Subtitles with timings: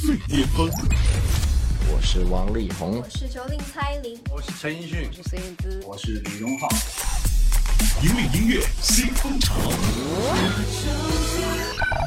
[0.00, 0.70] 最巅峰。
[1.90, 6.68] 我是王力宏，我是九令蔡依林，我是陈奕迅，我是孙燕姿，我是李荣浩。
[8.02, 9.54] 引领音乐新风潮。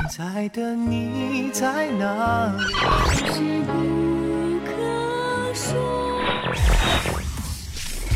[0.09, 2.63] 在的你在哪里？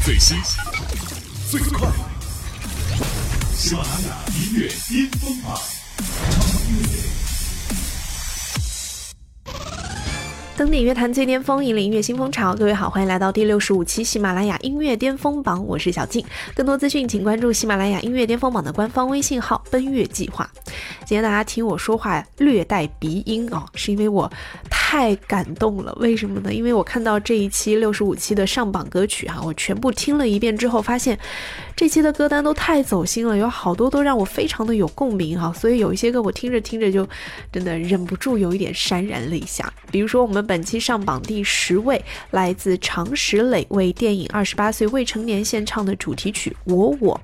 [0.04, 0.38] 最新、
[1.50, 1.92] 最快，
[3.54, 5.60] 喜马拉雅音乐巅峰榜，
[10.58, 12.55] 登顶乐坛最巅峰，引领音乐新风潮。
[12.55, 16.26] 各位好，欢迎来到第六十五期喜马拉雅音乐巅峰榜，我是小静。
[16.55, 20.50] 更多资讯，请关注喜马拉雅音乐巅峰榜的官方微信号“奔月计划”。
[21.05, 24.31] 今天大家听我说话略带鼻音哦，是因为我
[24.70, 25.94] 太太感动了。
[25.99, 26.54] 为什么呢？
[26.54, 31.20] 因为我看到这一期六十五期的上榜歌曲哈，我全部听了一遍之后，发现
[31.76, 35.52] 这期的歌单都太走心了，有好多都让我非常的有共鸣哈。
[35.52, 37.05] 所以有一些歌我听着听着就
[37.52, 39.70] 真的忍不住有一点潸然泪下。
[39.91, 47.20] 比如说我们本期上榜第十位，来自常石磊为电影《二十八岁未成年》献唱的主题曲《我我》。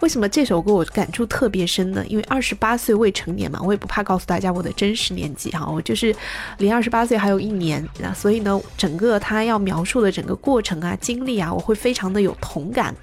[0.00, 2.02] 为什么这首歌我感触特别深呢？
[2.08, 6.14] 因为二十八岁未成年嘛，我也不怕告诉大家我的真实年纪哈，我就是
[6.56, 12.94] 离二十八岁还有一年那，所以呢，整个他要描述的整个过程啊、经历啊，我会非常的有同感。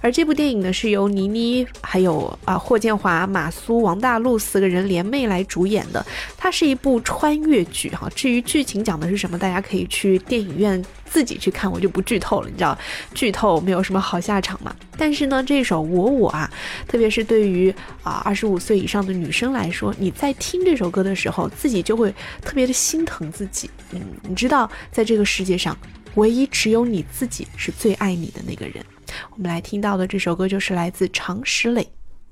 [0.00, 6.04] 而这部电影呢，是由倪妮还有啊霍建华、马苏、王大陆四个人联袂来主演的，
[6.36, 8.08] 它是一部穿越剧哈。
[8.14, 10.84] 至于剧情讲的是什么，大家可以去电影院。
[11.14, 12.48] 自己去看，我就不剧透了。
[12.48, 12.76] 你知道，
[13.14, 14.74] 剧透没有什么好下场嘛。
[14.98, 16.50] 但是呢，这首《我我》啊，
[16.88, 23.70] 特别是对于啊二十五岁以上的女生来说，你在听这首歌的时候，自己就会特别的心疼自己。
[23.92, 25.78] 嗯，你知道，在这个世界上，
[26.16, 28.84] 唯一只有你自己是最爱你的那个人。
[29.30, 31.82] 我们来听到的这首歌就是来自常石磊，《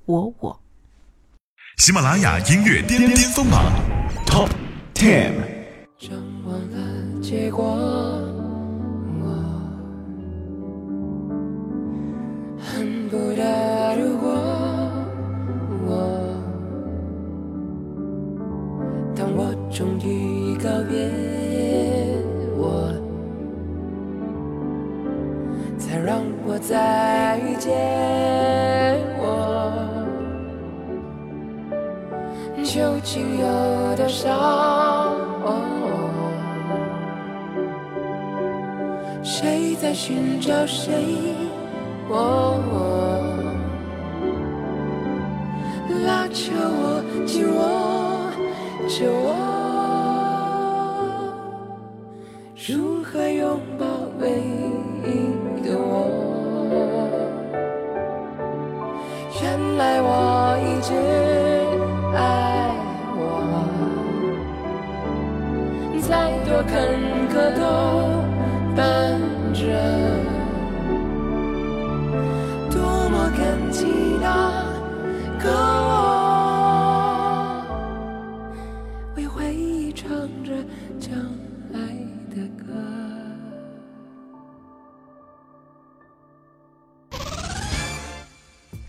[0.07, 0.51] 我我》。
[1.77, 3.73] 喜马拉雅音乐巅巅峰榜
[4.27, 4.51] Top
[4.93, 5.31] Ten。
[13.13, 14.31] 不得如果
[15.87, 15.91] 我，
[19.15, 20.97] 当我终于告别
[22.57, 22.91] 我，
[25.77, 27.71] 才让我再遇见
[29.21, 29.29] 我，
[32.65, 33.47] 究竟有
[33.95, 35.19] 多少？
[39.23, 40.95] 谁在寻找谁？
[42.15, 42.19] 我
[46.05, 47.59] 拉着我，紧握
[48.87, 49.27] 着我，
[52.69, 53.87] 如何拥抱
[54.21, 54.23] 唯
[55.07, 55.09] 一
[55.67, 55.91] 的我？
[59.41, 59.43] 原
[59.79, 60.07] 来我
[60.61, 60.93] 一直
[62.15, 62.21] 爱
[63.17, 63.21] 我，
[66.03, 66.11] 再
[66.45, 66.71] 多坎
[67.31, 67.61] 坷都
[68.77, 68.81] 伴
[69.55, 70.12] 着。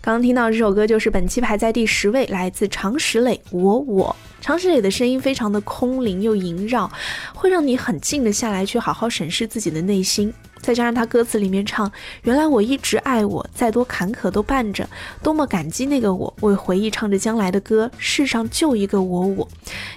[0.04, 4.14] 刚刚听到这首歌，就是本期排在第十位，来自常石磊《我我》。
[4.44, 6.92] 常石磊的声音非常的空灵又萦绕，
[7.34, 10.30] 会让你很静的下来，去好好审视自己的内心。
[10.64, 11.92] 再加上他歌词里面唱
[12.24, 14.88] ：“原来我一直爱我，再多坎坷都伴着，
[15.22, 17.90] 多么感激那个我，为回忆唱着将来的歌。
[17.98, 19.46] 世上就一个我我。”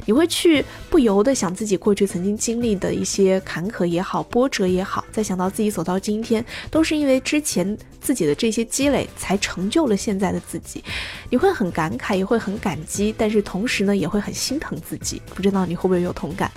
[0.06, 10.84] 你会去不由得想自己过去曾经经历的一些坎坷也好，波折也好，再想到自己走到今天，都是因为之前自己的这些积累，才成就了现在的自己。
[11.30, 15.22] 你会很感慨，也会很感激，但是同时呢，也会很心疼自己。
[15.34, 16.52] 不知道你会不会有同感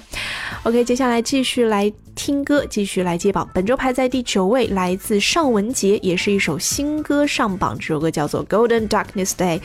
[0.65, 1.93] ？OK，接下来继续来。
[2.17, 7.77] 听歌继续来接榜，本周排在在第九位，来自尚雯婕，也是一首新歌上榜。
[7.79, 9.59] 这首歌叫做《Golden Darkness Day》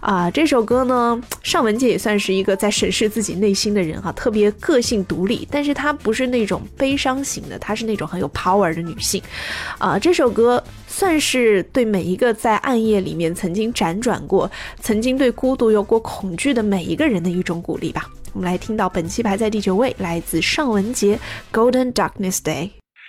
[0.00, 9.22] 啊，这首歌呢，尚雯婕也算是一个在审视自己内心的人哈，特别个性独立，但是她不是那种悲伤型的，她是那种很有 power 的女性
[9.78, 9.96] 啊。
[9.96, 14.50] 这首歌算是对每一个在暗夜里面曾经辗转过、
[14.80, 18.10] 曾经对孤独有过恐惧的每一个人的一种鼓励吧。
[18.32, 21.16] 我们来听到本期排在第九位，来自尚雯婕
[21.52, 22.70] 《Golden Darkness Day》。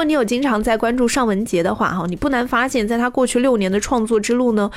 [0.00, 4.70] 果你有经常在关注尚雯婕的话，哈，你不难发现，在她过去六年的创作之路呢，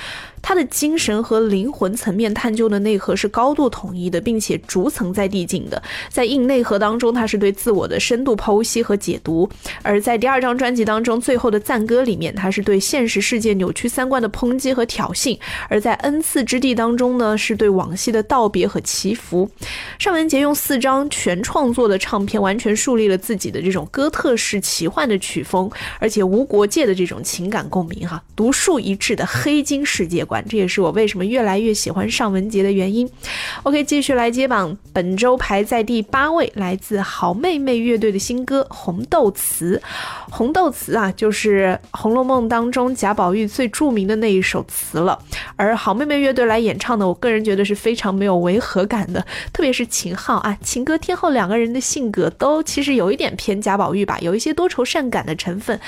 [0.44, 5.82] 他的精神和灵魂层面探究的内核是高度统一的，并且逐层在递进的。
[6.10, 9.50] 在硬内核当中，他是对自我的深度剖析和解读；
[9.82, 15.36] 而在第二张专辑当中，最后的赞歌里面，他是对现实世界扭曲三观的抨击和挑衅；
[15.70, 19.50] 而在恩赐之地当中呢，是对往昔的道别和祈福。
[19.98, 33.10] 尚雯婕用四张全创作的唱片，完全树立了自己的这种哥特式奇幻的曲风，而且无国界的这种情感共鸣，哈，独树一帜的黑金世界观，这也是我为什么越来越喜欢尚雯婕的原因。
[33.64, 39.82] OK，继续来接榜，本周排在第八位，来自好妹妹乐队的新歌《红豆词》。
[40.32, 45.20] 红豆词啊，就是《红楼梦》当中贾宝玉最著名的那一首词了。
[45.56, 55.80] 而好妹妹乐队来演唱的，我个人觉得是非常没有违和感的，特别是秦昊啊，情歌天后两个人的性格都其实有一点偏贾宝玉吧，有一些多愁善感的成分，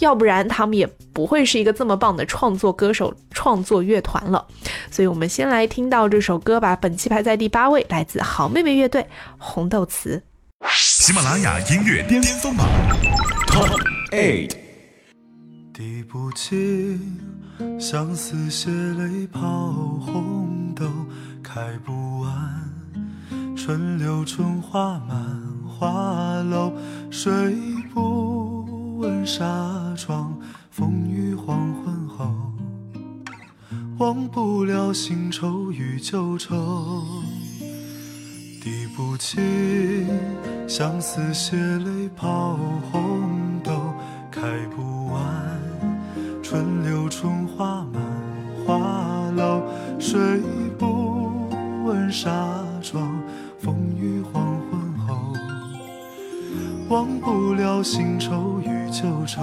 [0.00, 4.46] 要不然他们也不会是一个这么棒的创作歌手、创作乐团了。
[4.90, 9.02] 所以我们先来听到这首歌吧，本期排在第八位，来自好妹妹乐队
[9.38, 10.22] 《红豆词》。
[10.70, 12.66] 喜马拉雅音乐巅峰榜
[13.48, 13.78] Top
[14.12, 14.56] Eight。
[15.74, 17.20] 滴不尽
[17.80, 19.40] 相思血泪泡
[20.00, 20.86] 红豆，
[21.42, 22.32] 开不完
[23.56, 26.72] 春柳春花满花楼，
[27.10, 27.32] 睡
[27.92, 30.38] 不稳纱窗，
[30.70, 32.03] 风雨黄昏后，
[34.04, 37.02] 忘不了新愁与旧愁。
[38.62, 40.06] 滴不尽
[40.68, 42.58] 相思血泪泡
[42.92, 43.30] 红
[43.64, 43.72] 豆，
[44.30, 44.42] 开
[44.76, 45.58] 不完
[46.42, 48.02] 春柳春花满
[48.66, 48.78] 花
[49.36, 49.62] 楼，
[49.98, 50.20] 睡
[50.78, 51.48] 不
[51.86, 52.30] 稳纱
[52.82, 53.18] 窗，
[53.58, 55.16] 风雨黄昏后，
[56.90, 59.40] 忘不了新愁与旧愁。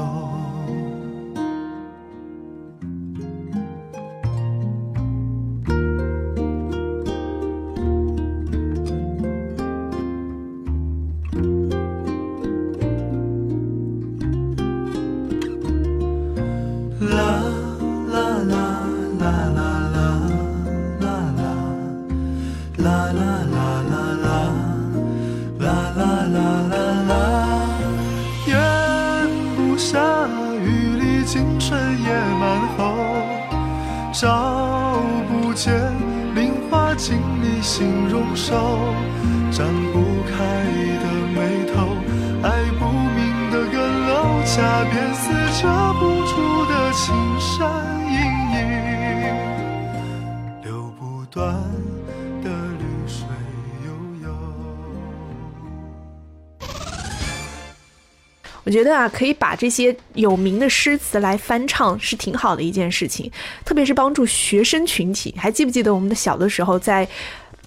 [58.71, 63.29] 我觉得啊，可以把这些有名的诗词来翻唱是挺好的一件事情，
[63.65, 65.35] 特别是帮助学生群体。
[65.37, 67.05] 还记不记得我们的小的时候在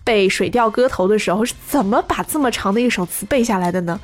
[0.02, 4.00] 背《水调歌头》的时候，是怎么把这么长的一首词背下来的呢？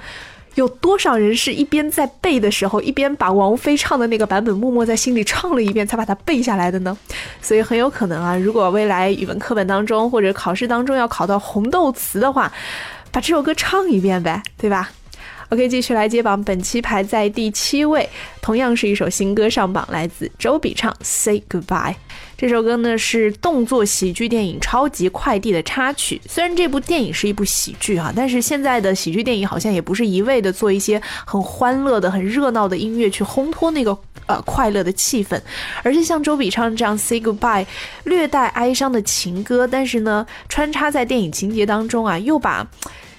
[0.56, 6.94] 有多少人是一边在背的时候，一边把王菲唱的那个版本默默在心里唱了一遍，才把它背下来的呢？
[7.40, 12.52] 所以很有可能啊，如果未来语文课本当中或者考试当中要考到红豆词的话，
[13.10, 14.90] 把这首歌唱一遍呗，对吧
[15.50, 18.08] ？OK，继续来接榜，本期排在第七位，
[18.40, 21.92] 同样是一首新歌上榜，来自周笔畅《Say Goodbye》。
[22.36, 26.18] 这首歌呢是动作喜剧电影《超级快递》的插曲。
[26.26, 35.38] 虽然这部电影是一部喜剧哈、但是现在的喜剧电影好像也不是一味的做一些很欢乐的、很热闹的音乐去烘托那个呃快乐的气氛，
[35.82, 37.64] 而是像周笔畅这样《Say Goodbye》
[38.04, 42.66] 略带哀伤的情歌，但是呢穿插在电影情节当中啊，又把。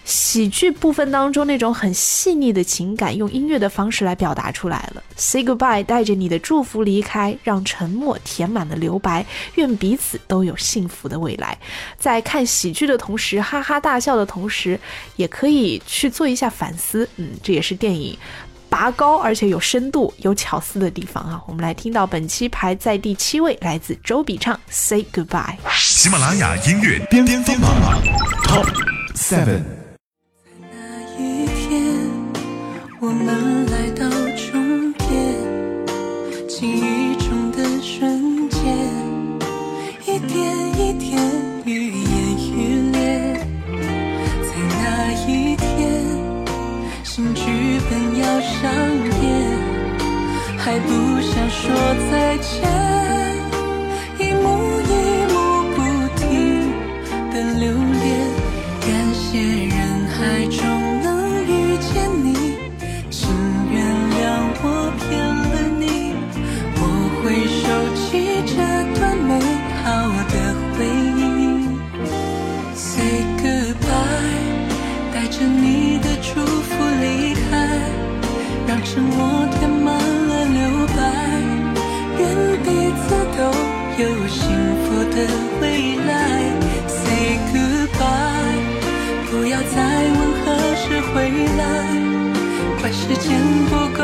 [0.03, 5.03] 喜剧部分当中那种很细腻的情感，用音乐的方式来表达出来了。
[5.15, 11.57] Say goodbye，带着你的祝福离开，让沉默填满了留白，愿彼此都有幸福的未来。
[11.97, 14.79] 在看喜剧的同时，哈哈大笑的同时，
[15.15, 17.07] 也可以去做一下反思。
[17.17, 18.17] 嗯，这也是电影
[18.69, 21.41] 拔高而且有深度、有巧思的地方啊。
[21.47, 25.27] 我们来听到本期排在第七位，来自周笔畅《Say Goodbye》。
[25.77, 28.01] 喜马拉雅音乐巅峰榜
[28.45, 28.67] Top
[29.13, 29.80] Seven。
[33.21, 35.07] 们来到终点，
[36.47, 38.59] 记忆中的瞬间，
[40.05, 40.37] 一点
[40.79, 41.19] 一点
[41.65, 42.11] 愈演
[42.55, 42.99] 愈烈。
[44.41, 44.49] 在
[44.81, 44.81] 那
[45.27, 45.61] 一天，
[47.03, 47.41] 新剧
[47.89, 48.59] 本要上
[49.21, 49.29] 演，
[50.57, 50.89] 还不
[51.21, 51.61] 想说
[52.11, 52.59] 再见，
[78.91, 80.99] 让沉默填满了留白，
[82.19, 82.21] 愿
[82.61, 82.67] 彼
[82.99, 83.03] 此
[83.37, 83.39] 都
[84.03, 84.41] 有幸
[84.83, 85.15] 福的
[85.61, 85.63] 未
[85.95, 86.11] 来。
[86.87, 88.59] Say goodbye，
[89.29, 89.75] 不要再
[90.11, 90.45] 问何
[90.75, 90.83] 时
[91.13, 91.15] 回
[91.57, 91.61] 来，
[92.81, 93.29] 怪时间
[93.69, 94.03] 不够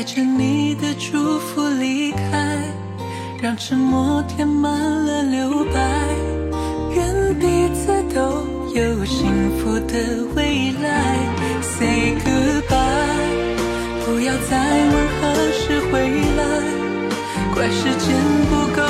[0.00, 2.72] 带着你的祝福离开，
[3.38, 5.78] 让沉默填满了留白，
[6.94, 9.28] 愿彼此都有幸
[9.58, 11.18] 福的未来。
[11.60, 12.72] Say goodbye，
[14.06, 16.42] 不要再问何时回来，
[17.52, 18.16] 怪时间
[18.48, 18.80] 不够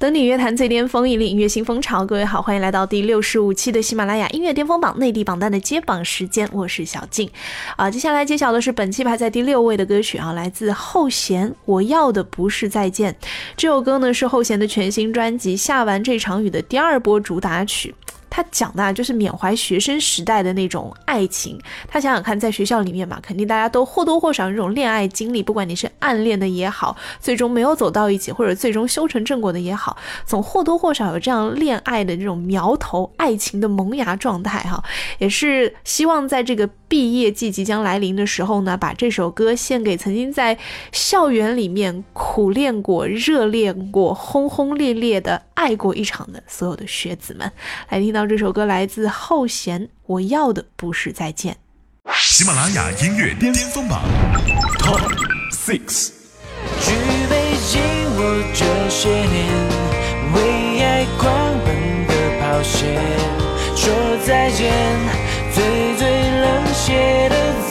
[0.00, 2.06] 等你乐坛最巅峰，引领音乐新风潮。
[2.06, 7.30] 各位好，欢迎来到第六十五期的喜马拉雅音乐巅峰榜内地榜单的揭榜时间，我是小静。
[7.76, 13.12] 啊，接下来揭晓的是本期排在第六位的歌曲啊，来自后弦，《我要的不是再见》。
[13.58, 17.94] 这首歌呢是后弦的全新专辑《下完这场雨》的第二波主打曲。
[18.30, 21.60] 他讲的，就是缅怀学生时代的那种爱情。
[21.88, 34.82] 他想想看，在学校里面嘛，肯定大家都或多或少有这种恋爱经历，不管你是暗恋的也好，最终没有走到一起，或者最终修成正果的也好，总或多或少有这样恋爱的这种苗头，爱情的萌芽状态哈。
[35.18, 40.58] 也是希望在这个毕业季即将来临的时候呢，把这首歌献给曾经在
[40.90, 47.52] 校园里面苦练过、热恋过、轰轰烈烈的爱过一场的所有的学子们，
[47.90, 48.26] 来听到。
[48.26, 51.56] 这首歌来自后弦，我要的不是再见。
[52.12, 54.02] 喜马拉雅音乐巅峰榜
[54.80, 55.00] Top
[55.52, 56.10] Six。
[56.80, 56.92] 去
[57.28, 57.80] 北京，
[58.16, 58.20] 我
[58.52, 59.46] 这些年
[60.34, 61.24] 为爱狂
[61.64, 61.68] 奔
[62.06, 63.00] 的跑线，
[63.76, 63.92] 说
[64.26, 64.72] 再见，
[65.54, 66.29] 最最
[66.90, 67.69] shadows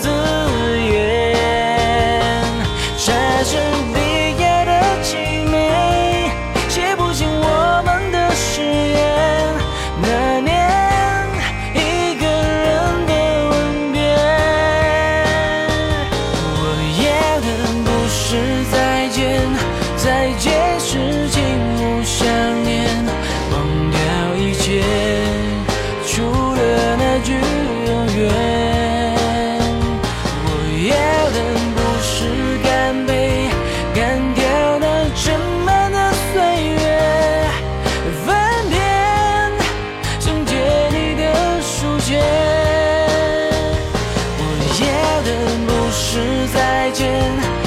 [46.02, 47.59] 是再见，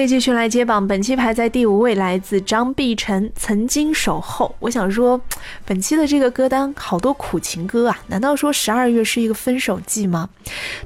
[0.00, 4.46] OK，继续来接榜，本期排在第五位，来自张碧晨，《曾经守候》。
[4.60, 5.20] 我想说，
[5.66, 10.30] 本期的这个歌单好多苦情歌啊，难道说十二月是一个分手季吗？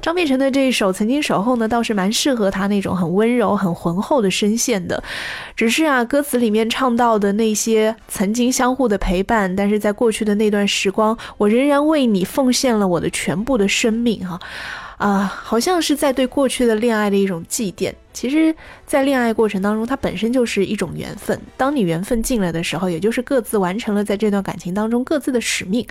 [0.01, 5.01] 张碧晨的这一首《曾经守候》呢，倒是蛮适合他那种很温柔、很浑厚的声线的。
[5.55, 14.37] 只是啊，歌词里面唱到的那些曾经相互的陪伴，但是在过去的那段时光，我仍然为你奉献了我的全部的生命，哈。
[14.97, 17.93] 啊，好像是在对过去的恋爱的一种祭奠。
[18.13, 21.37] 其实，在恋爱过程当中，它本身就是一种缘分。
[21.57, 25.85] 当你缘分尽了的时候，也就是各自完成了在这段感情当中各自的使命。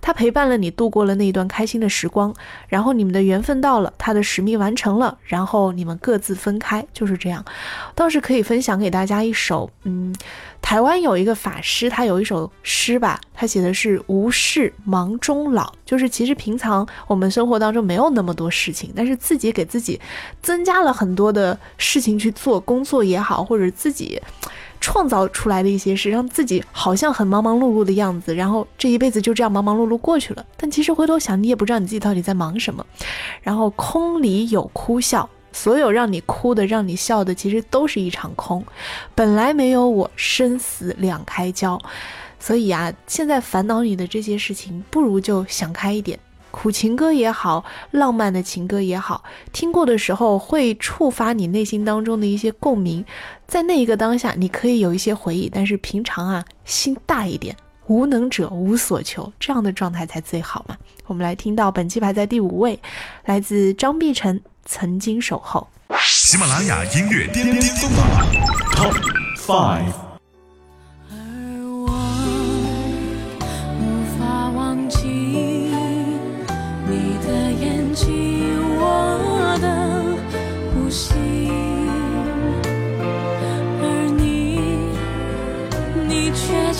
[0.00, 2.34] 他陪伴了你度过了那一段开心的时光，
[2.66, 7.44] 然后你们的缘分到了，他的使命完成了，然后你们各自分开，就是这样。
[7.94, 10.12] 倒是可以分享给大家一首，嗯。
[10.60, 19.98] 台湾有一个法师，他有一首诗吧，他写的是“无事忙终老”，就是其实平常我们生活当中没有那么多事情，但是自己给自己
[20.42, 24.20] 增加了很多的事情去做，工作也好，或者自己
[24.78, 30.44] 创造出来的一些事，让自己好像很忙忙碌碌的样子，然后这一辈子就这样忙忙碌碌过去了。
[30.58, 32.84] 但其实回头想，你也不知道你自己到底在忙什么，
[33.40, 35.26] 然后空里有哭笑。
[35.52, 38.64] 所有让你哭的、让你笑的，其实都是一场空。
[39.14, 41.80] 本来没有我，生死两开交。
[42.40, 46.18] 所以啊，现在烦恼你的这些事情，不如就想开一点。
[46.50, 53.04] 苦情歌也好，浪漫的情歌也好，听过的时候会触发你内心当中的一些共鸣。
[53.46, 57.54] 在那一个当下，你可以有一些回忆，但是平常啊，心大一点，
[57.88, 60.76] 无能者无所求，这样的状态才最好嘛。
[61.06, 62.78] 我们来听到本期排在第五位，
[63.24, 64.40] 来自张碧晨。
[64.70, 65.66] 曾经守候。
[65.98, 68.06] 喜马拉雅音乐巅巅峰榜
[68.76, 68.92] Top
[69.38, 69.94] Five。
[71.10, 71.16] 而
[71.72, 71.88] 我
[73.80, 73.82] 无
[74.18, 75.08] 法忘记
[76.86, 78.04] 你的眼睛，
[78.76, 79.66] 我的
[80.74, 81.14] 呼吸，
[83.80, 83.82] 而
[84.18, 84.60] 你，
[86.06, 86.70] 你却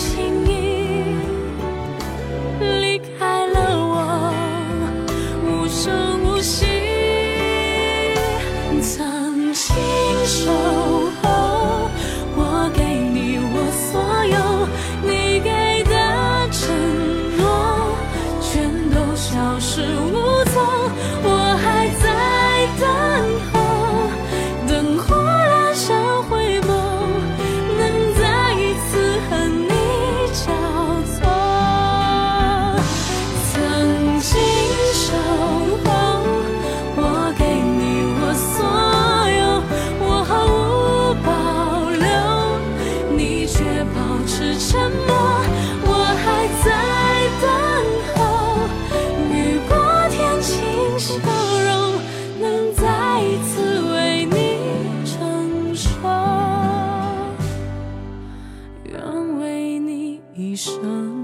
[60.49, 61.18] 一生。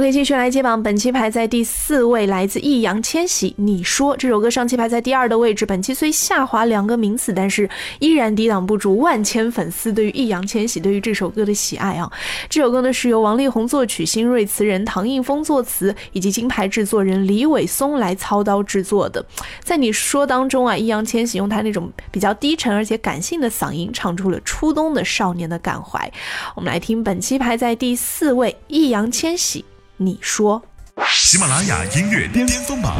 [0.00, 3.54] OK，继续来接榜，本期排在第四位，来自易烊千玺。
[3.58, 12.10] 你说这首歌上期排在第二的位置，本期虽下滑两个名次，但是依然抵挡不住万千粉丝对于易烊千玺对于这首歌的喜爱啊！
[12.48, 19.22] 这首歌呢是由王力宏作曲，新锐词人唐映枫作词，以及金牌制作人李伟松来操刀制作的。
[19.62, 26.10] 在你说当中啊，易烊千玺用他那种比较低沉而且感性的嗓音，唱出了初冬的少年的感怀。
[26.56, 29.62] 我们来听本期排在第四位，易烊千玺。
[30.02, 30.62] 你说，
[31.10, 32.96] 喜马拉雅音乐巅峰榜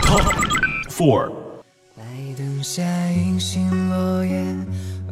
[0.00, 0.24] Top
[0.88, 1.30] Four。
[1.94, 2.02] 白
[2.34, 4.42] 灯下银杏落叶，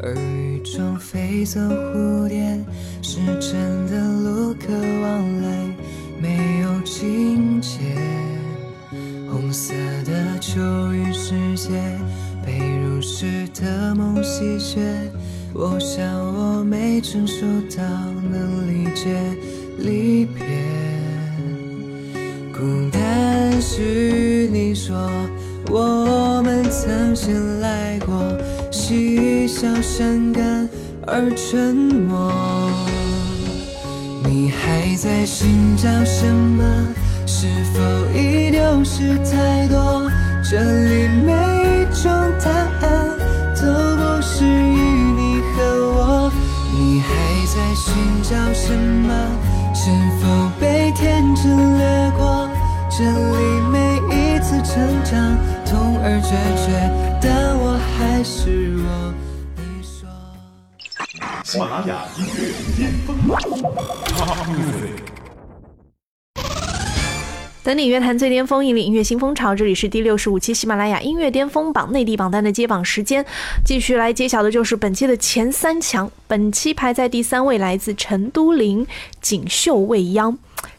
[0.04, 2.58] 耳语中飞走蝴蝶，
[3.02, 5.76] 是真的路可往来，
[6.18, 7.78] 没有情节。
[9.30, 9.74] 红色
[10.06, 10.58] 的秋
[10.94, 11.78] 雨世界，
[12.42, 14.80] 被如诗的梦洗雪。
[15.52, 17.44] 我想我没成熟
[17.76, 17.84] 到
[18.30, 19.14] 能理解
[19.76, 20.67] 离别。
[23.78, 24.96] 是你说，
[25.70, 28.12] 我们曾经来过，
[28.72, 30.68] 嬉笑伤感
[31.06, 32.32] 而沉默。
[34.24, 36.64] 你还在寻找什么？
[37.24, 37.80] 是否
[38.18, 40.10] 已丢失太多？
[40.42, 42.10] 这里每一种
[42.42, 42.50] 答
[42.84, 43.16] 案
[43.54, 43.62] 都
[43.94, 44.80] 不适于
[45.14, 45.62] 你和
[45.94, 46.32] 我。
[46.74, 47.06] 你还
[47.46, 49.14] 在寻找什么？
[49.72, 49.88] 是
[50.20, 51.97] 否被天真了
[52.98, 53.78] 这里每
[54.10, 56.34] 一次成长，痛而决
[56.66, 56.66] 绝，
[57.22, 59.14] 但我还是我。
[59.54, 60.10] 你说。
[61.44, 63.38] 喜马拉雅音乐巅峰榜。
[67.62, 69.54] 等你乐坛最巅峰，引领音乐新风潮。
[69.54, 73.24] 这里是第六十五期喜马拉雅音乐巅峰榜内地榜单的揭榜时间，
[73.64, 76.10] 继续来揭晓的就是本期的前三强。
[76.26, 78.84] 本期排在第三位，来自陈都灵，
[79.20, 80.32] 《锦绣未央》。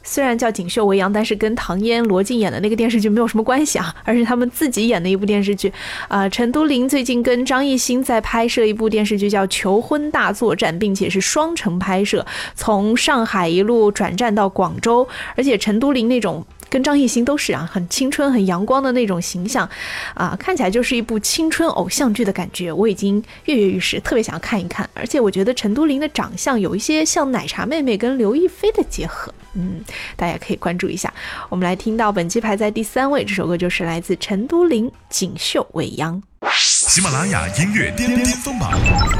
[0.03, 5.71] 虽然叫《锦绣未央》，但是跟唐嫣、罗晋演的那个电视剧没有什么关系啊，而是他们自己演的一部电视剧。
[6.07, 16.45] 啊、陈都灵最近跟张艺兴在拍摄一部电视剧，叫《求婚大作战》，并且是双城拍摄，从上海一路转战到广州，而且陈都灵那种。
[16.69, 19.67] 跟张艺兴都是啊，很青春、很阳光的那种形象，
[20.13, 22.71] 啊，看起来就是一部青春偶像剧的感觉。
[22.71, 24.89] 我已经跃跃欲试，特别想要看一看。
[24.93, 29.81] 而且我觉得陈都灵的长相有一些像奶茶妹妹跟刘亦菲的结合，嗯，
[30.15, 31.13] 大家可以关注一下。
[31.49, 36.21] 我们来听到本期排在第三位这首歌，就是来自陈都灵《锦绣未央》。
[36.51, 38.71] 喜马拉雅音乐巅巅峰榜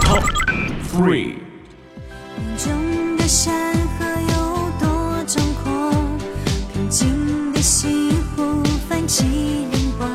[0.02, 0.24] Top
[0.94, 1.34] Three。
[2.58, 5.92] 中的山河有多壮阔，
[6.74, 7.19] 平静
[7.60, 9.26] 的西湖泛起
[9.70, 10.08] 涟波。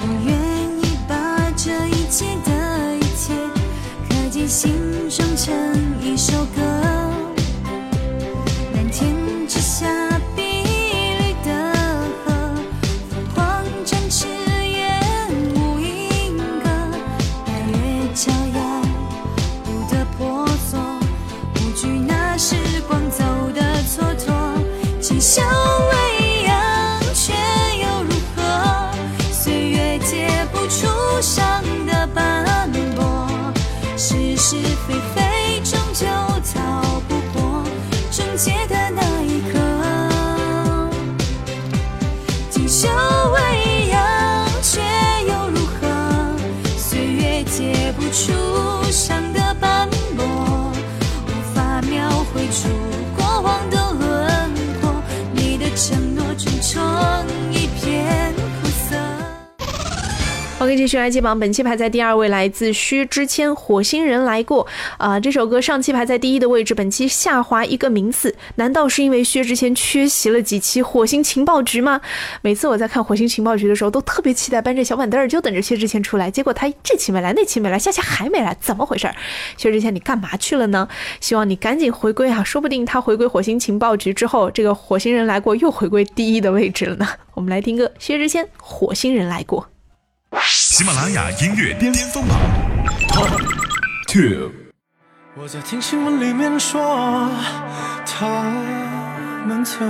[0.00, 0.34] 我愿
[0.80, 3.32] 意把这一切的一切
[4.08, 4.72] 刻进心
[5.08, 5.54] 中，成
[6.02, 6.69] 一首歌。
[60.70, 64.64] OK，继续来榜，本期排在第二位，来自薛之谦，《火星人来过》
[64.98, 72.00] 啊、这首歌上期排在第一的位置，本期下滑一个名次，难道是因为薛之谦缺席了几期《火星情报局》吗？
[72.42, 79.14] 每次我在看《火星情报局》的时候，都特别期待搬着小板凳儿，就等着薛之谦出来，结果他这期没来，那期没来，下期还没来，怎么回事儿？
[79.56, 80.88] 薛之谦，你干嘛去了呢？
[81.20, 87.08] 希望你赶紧回归啊，说不定他回归《火星情报局》之后，这个《火星人来过》又回归第一的位置了呢。
[87.34, 89.62] 我们来听歌，薛之谦《火星人来过》。
[90.80, 92.38] 喜马拉雅音乐巅峰榜
[93.08, 93.28] Top
[94.08, 94.50] Two。
[95.36, 97.28] 我在听新闻里面说，
[98.06, 98.26] 他
[99.46, 99.86] 们曾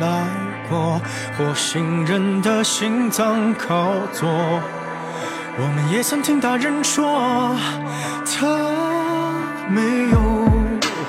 [0.00, 0.24] 来
[0.68, 1.00] 过
[1.38, 4.28] 火星人的心脏靠左。
[4.28, 7.54] 我们也曾听大人说，
[8.24, 8.44] 他
[9.68, 10.18] 没有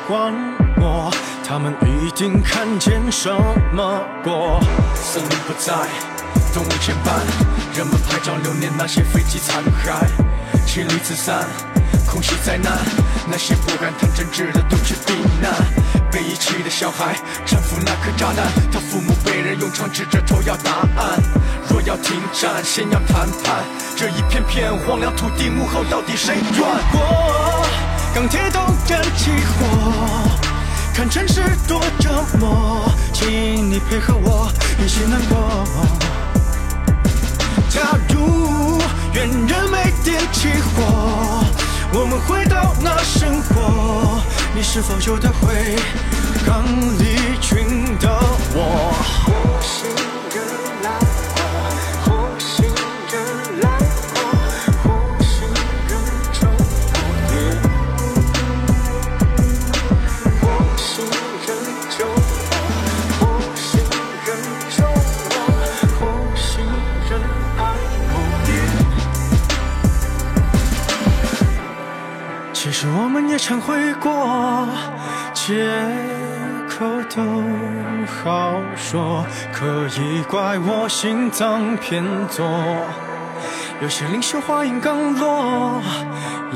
[0.08, 0.32] 管
[0.80, 1.12] 我，
[1.44, 3.28] 他们一定看见什
[3.74, 4.60] 么过。
[4.94, 5.74] 森林不在，
[6.54, 7.20] 动物牵绊，
[7.78, 10.06] 人们拍照留念那些飞机残骸，
[10.66, 11.46] 妻离子散。
[12.06, 12.74] 空袭灾难，
[13.30, 15.54] 那些不敢谈政治的都去避难。
[16.10, 21.20] 被遗弃的小孩搀扶那颗炸弹，他父母被人用枪指着头要答案。
[21.70, 23.66] 若要停战，先要谈判。
[23.96, 27.66] 这一片片荒凉土地，幕后到底谁转过？
[28.16, 30.30] 钢铁都燃起火，
[30.96, 34.52] 看城市多折磨，请你配合我
[34.84, 36.17] 一起难过。
[37.78, 38.82] 假如
[39.14, 41.46] 愿人没点起火，
[41.94, 44.20] 我们回到那生活，
[44.56, 45.76] 你是否有的回
[46.44, 46.66] 刚
[46.98, 48.10] 离群的
[48.56, 49.57] 我？
[73.20, 74.70] 们也忏悔过，
[75.34, 75.68] 借
[76.70, 77.42] 口都
[78.06, 82.46] 好说，可以怪我心脏偏左。
[83.82, 85.82] 有些领袖话音刚落，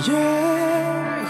[0.03, 0.13] 也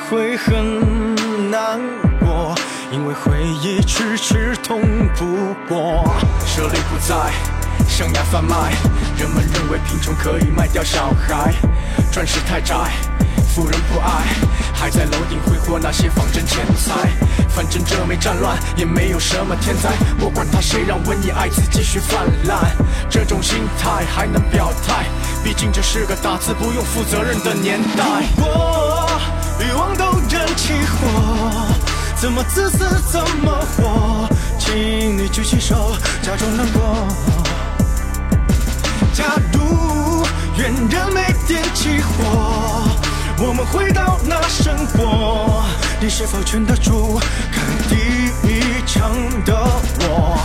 [0.10, 1.80] 会很难
[2.20, 2.54] 过，
[2.92, 3.32] 因为回
[3.64, 4.82] 忆迟迟通
[5.16, 6.14] 不过。
[6.46, 7.32] 舍利不在，
[7.88, 8.74] 象牙贩卖。
[9.18, 11.54] 人们认为贫穷可以卖掉小孩，
[12.12, 12.76] 钻石太窄，
[13.54, 14.24] 富人不爱，
[14.74, 17.10] 还在楼顶挥霍那些仿真钱财。
[17.50, 19.90] 反正这没战乱，也没有什么天灾，
[20.22, 22.72] 我管他谁让瘟疫艾滋继续泛滥。
[23.10, 25.06] 这种心态还能表态？
[25.44, 28.06] 毕竟这是个打字不用负责任的年代。
[28.38, 29.10] 我
[29.60, 31.76] 欲望都燃起火，
[32.16, 32.78] 怎么自私
[33.12, 34.30] 怎么活？
[34.58, 37.08] 请你举起手，假装难过。
[39.14, 42.88] 假如原人没点起火，
[43.40, 45.64] 我们回到那生活，
[46.00, 47.20] 你是否劝得住
[47.52, 47.96] 开第
[48.48, 49.12] 一枪
[49.44, 49.54] 的
[50.02, 50.38] 我？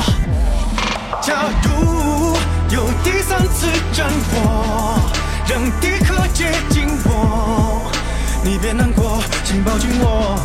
[1.21, 2.37] 假如
[2.71, 4.99] 有第三次战火，
[5.47, 7.91] 让敌客接近我，
[8.43, 10.39] 你别难过，请抱紧我。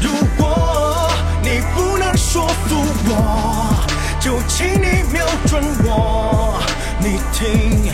[0.00, 1.10] 如果
[1.42, 3.74] 你不能说服我，
[4.20, 6.62] 就请你瞄准我。
[7.00, 7.92] 你听，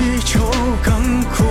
[0.00, 0.50] 地球
[0.82, 1.44] 刚哭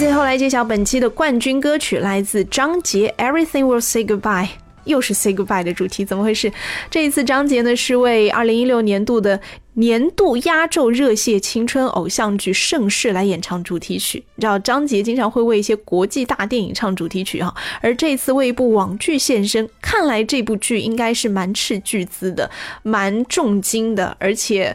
[0.00, 4.46] 最后来揭晓本期的冠军歌曲，来自张杰《Everything Will Say Goodbye》。
[4.84, 6.50] 又是 Say Goodbye 的主题，怎么回事？
[6.90, 9.38] 这一次张杰呢是为2016年度的
[9.74, 14.24] 年度压轴热血青春偶像剧《盛世》来演唱主题曲。
[14.36, 22.50] 你知道张杰经常会为一些国际大电影唱主题曲哈，而这次为一部网剧献身，看来这部剧应该是蛮斥巨资的，
[22.82, 24.74] 蛮重金的，而且。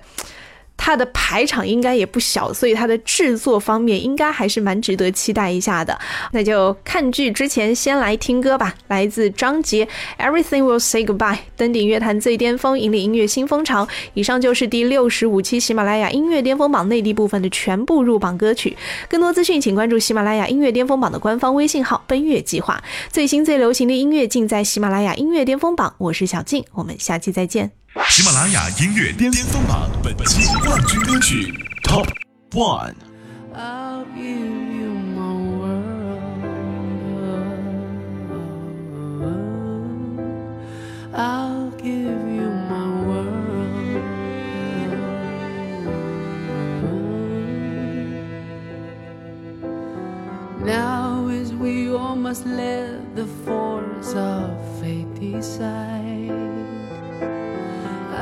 [0.77, 5.97] 它的排场应该也不小，所以它的制作方面应该还是蛮值得期待一下的。
[6.31, 9.85] 那就看剧之前先来听歌吧，来自张杰
[10.19, 13.88] 《Everything Will Say Goodbye》，登顶乐坛最巅峰，引领音乐新风潮。
[14.13, 18.77] 以上就是第六十五期喜马拉雅音乐巅峰榜内地部分的全部入榜歌曲。
[19.09, 25.95] 更多资讯请关注喜马拉雅音乐巅峰榜的官方微信号“奔月计划”，最新最流行的音乐尽在喜马拉雅音乐巅峰榜。
[25.97, 27.85] 我是小静，我们下期再见。
[28.03, 31.53] 喜马拉雅音乐巅峰榜本期冠军歌曲
[31.84, 32.05] Top
[32.51, 32.93] One。
[50.65, 54.49] Now is we all must let the force of
[54.81, 56.14] fate decide.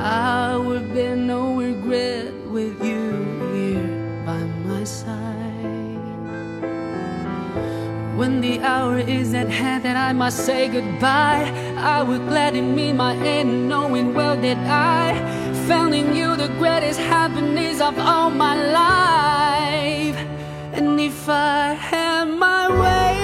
[0.04, 3.12] I would bear no regret with you
[3.54, 3.88] here
[4.26, 5.24] by my side.
[8.18, 12.94] When the hour is at hand that I must say goodbye, I would gladly meet
[12.94, 15.18] my end, knowing well that I
[15.70, 20.18] found in you the greatest happiness of all my life.
[20.74, 23.23] And if I had my way,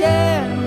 [0.00, 0.59] share.